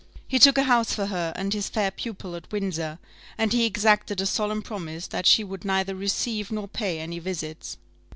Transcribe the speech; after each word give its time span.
He 0.27 0.39
took 0.39 0.57
a 0.57 0.63
house 0.63 0.95
for 0.95 1.05
her 1.05 1.31
and 1.35 1.53
his 1.53 1.69
fair 1.69 1.91
pupil 1.91 2.35
at 2.35 2.51
Windsor, 2.51 2.97
and 3.37 3.53
he 3.53 3.67
exacted 3.67 4.19
a 4.19 4.25
solemn 4.25 4.63
promise 4.63 5.05
that 5.05 5.27
she 5.27 5.43
would 5.43 5.63
neither 5.63 5.93
receive 5.93 6.49
nor 6.51 6.67
pay 6.67 6.97
any 6.99 7.19
visits. 7.19 7.77